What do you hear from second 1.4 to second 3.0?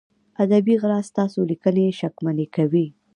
لیکنې شکمنې کوي.